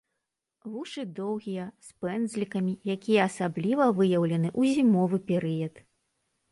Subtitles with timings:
[0.75, 5.75] Вушы доўгія, з пэндзлікамі, якія асабліва выяўлены ў зімовы перыяд.